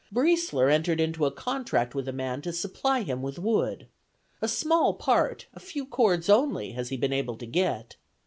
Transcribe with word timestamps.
Briesler 0.11 0.71
entered 0.71 0.99
into 0.99 1.27
a 1.27 1.31
contract 1.31 1.93
with 1.93 2.07
a 2.07 2.11
man 2.11 2.41
to 2.41 2.51
supply 2.51 3.03
him 3.03 3.21
with 3.21 3.37
wood. 3.37 3.85
A 4.41 4.47
small 4.47 4.95
part, 4.95 5.45
a 5.53 5.59
few 5.59 5.85
cords 5.85 6.27
only, 6.27 6.71
has 6.71 6.89
he 6.89 6.97
been 6.97 7.13
able 7.13 7.37
to 7.37 7.45
get. 7.45 7.97